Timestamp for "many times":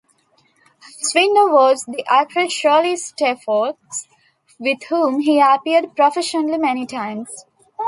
6.57-7.45